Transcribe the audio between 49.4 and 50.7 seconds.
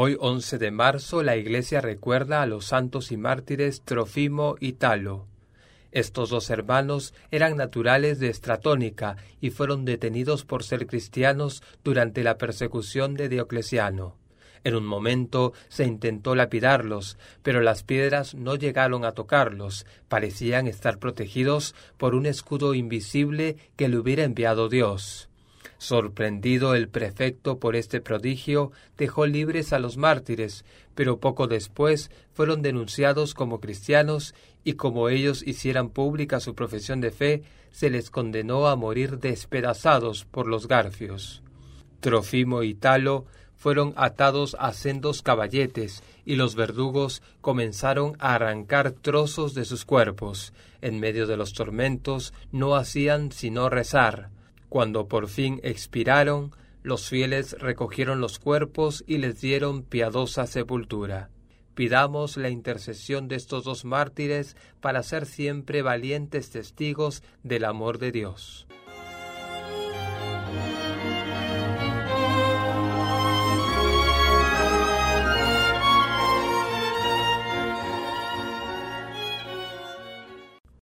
de sus cuerpos.